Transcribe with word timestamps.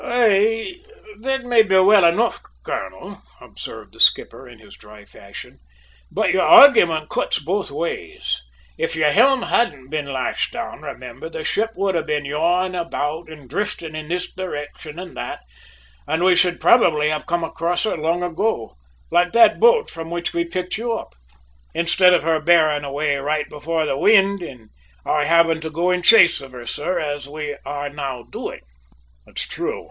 "Aye, 0.03 0.79
that 1.19 1.43
may 1.43 1.61
be 1.61 1.77
well 1.77 2.03
enough, 2.03 2.41
colonel," 2.63 3.21
observed 3.39 3.93
the 3.93 3.99
skipper 3.99 4.49
in 4.49 4.57
his 4.57 4.73
dry 4.75 5.05
fashion. 5.05 5.59
"But 6.11 6.31
your 6.33 6.41
argument 6.41 7.11
cuts 7.11 7.37
both 7.37 7.69
ways. 7.69 8.41
If 8.79 8.95
your 8.95 9.11
helm 9.11 9.43
hadn't 9.43 9.89
been 9.89 10.11
lashed 10.11 10.53
down, 10.53 10.81
remember, 10.81 11.29
the 11.29 11.43
ship 11.43 11.73
would 11.77 11.93
have 11.93 12.07
been 12.07 12.25
yawing 12.25 12.73
about 12.73 13.29
and 13.29 13.47
drifting 13.47 13.95
in 13.95 14.07
this 14.07 14.33
direction 14.33 14.97
and 14.97 15.15
that, 15.17 15.41
and 16.07 16.23
we 16.23 16.33
should 16.35 16.59
probably 16.59 17.09
have 17.09 17.27
come 17.27 17.43
across 17.43 17.83
her 17.83 17.95
long 17.95 18.23
ago, 18.23 18.77
like 19.11 19.33
that 19.33 19.59
boat 19.59 19.91
from 19.91 20.09
which 20.09 20.33
we 20.33 20.43
picked 20.45 20.77
you 20.79 20.93
up, 20.93 21.13
instead 21.75 22.11
of 22.11 22.23
her 22.23 22.39
bearing 22.39 22.83
away 22.83 23.17
right 23.17 23.47
before 23.49 23.85
the 23.85 23.99
wind 23.99 24.41
and 24.41 24.71
our 25.05 25.25
having 25.25 25.61
to 25.61 25.69
go 25.69 25.91
in 25.91 26.01
chase 26.01 26.41
of 26.41 26.53
her, 26.53 26.65
sir, 26.65 26.97
as 26.99 27.29
we 27.29 27.55
are 27.63 27.87
now 27.89 28.23
doing." 28.23 28.61
"It 29.27 29.39
is 29.39 29.47
true! 29.47 29.79